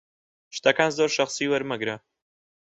[0.55, 1.95] شتەکان زۆر شەخسی وەرمەگرە.